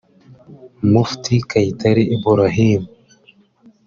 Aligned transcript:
Mufti 0.91 1.35
Kayitare 1.49 2.01
Ibrahim 2.15 2.81